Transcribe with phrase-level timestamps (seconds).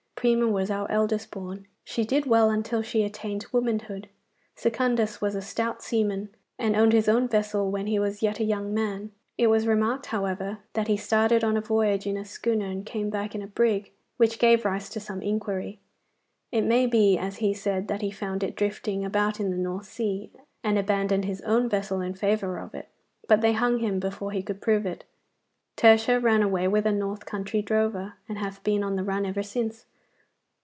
[0.15, 1.65] Prima was our eldest born.
[1.83, 4.07] She did well until she attained womanhood.
[4.55, 8.43] Secundus was a stout seaman, and owned his own vessel when he was yet a
[8.43, 9.09] young man.
[9.39, 13.09] It was remarked, however, that he started on a voyage in a schooner and came
[13.09, 15.79] back in a brig, which gave rise to some inquiry.
[16.51, 19.87] It may be, as he said, that he found it drifting about in the North
[19.87, 20.31] Sea,
[20.63, 22.89] and abandoned his own vessel in favour of it,
[23.27, 25.03] but they hung him before he could prove it.
[25.75, 29.41] Tertia ran away with a north country drover, and hath been on the run ever
[29.41, 29.87] since.